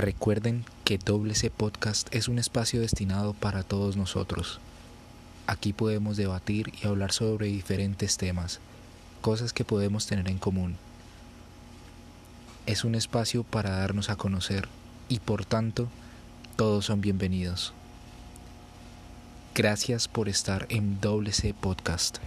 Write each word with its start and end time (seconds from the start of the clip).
Recuerden 0.00 0.64
que 0.82 0.96
Doble 0.96 1.34
C 1.34 1.50
Podcast 1.50 2.08
es 2.14 2.28
un 2.28 2.38
espacio 2.38 2.80
destinado 2.80 3.34
para 3.34 3.62
todos 3.62 3.98
nosotros. 3.98 4.58
Aquí 5.46 5.74
podemos 5.74 6.16
debatir 6.16 6.72
y 6.82 6.86
hablar 6.86 7.12
sobre 7.12 7.48
diferentes 7.48 8.16
temas, 8.16 8.60
cosas 9.20 9.52
que 9.52 9.62
podemos 9.62 10.06
tener 10.06 10.26
en 10.28 10.38
común. 10.38 10.78
Es 12.64 12.84
un 12.84 12.94
espacio 12.94 13.42
para 13.42 13.72
darnos 13.72 14.08
a 14.08 14.16
conocer 14.16 14.68
y 15.10 15.18
por 15.18 15.44
tanto 15.44 15.86
todos 16.56 16.86
son 16.86 17.02
bienvenidos. 17.02 17.74
Gracias 19.54 20.08
por 20.08 20.30
estar 20.30 20.64
en 20.70 20.98
Doble 21.02 21.32
C 21.32 21.52
Podcast. 21.52 22.20